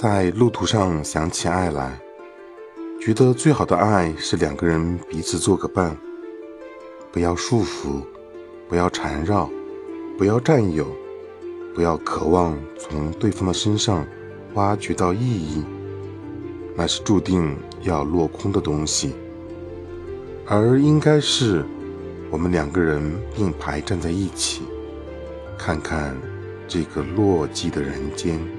[0.00, 2.00] 在路途上想起爱来
[3.00, 5.96] 觉得最好的爱是两个人彼此做个伴。
[7.10, 8.00] 不要束缚
[8.68, 9.50] 不要缠绕
[10.16, 10.86] 不要占有
[11.74, 14.06] 不要渴望从对方的身上
[14.54, 15.64] 挖掘到意义。
[16.76, 19.16] 那是注定要落空的东西。
[20.46, 21.66] 而应该是
[22.30, 23.02] 我们两个人
[23.34, 24.62] 并排站在一起
[25.58, 26.16] 看看
[26.68, 28.57] 这个落寂的人间。